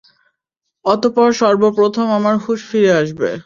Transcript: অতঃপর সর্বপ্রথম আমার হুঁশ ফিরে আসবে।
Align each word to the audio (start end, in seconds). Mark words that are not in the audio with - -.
অতঃপর 0.85 1.29
সর্বপ্রথম 1.33 2.07
আমার 2.11 2.35
হুঁশ 2.37 2.61
ফিরে 2.71 2.91
আসবে। 2.93 3.31